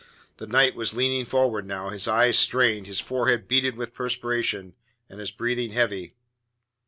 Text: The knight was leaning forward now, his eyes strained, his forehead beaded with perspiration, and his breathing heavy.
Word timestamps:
The 0.37 0.47
knight 0.47 0.73
was 0.73 0.95
leaning 0.95 1.27
forward 1.27 1.67
now, 1.67 1.89
his 1.89 2.07
eyes 2.07 2.39
strained, 2.39 2.87
his 2.87 2.99
forehead 2.99 3.47
beaded 3.47 3.75
with 3.77 3.93
perspiration, 3.93 4.73
and 5.07 5.19
his 5.19 5.29
breathing 5.29 5.73
heavy. 5.73 6.15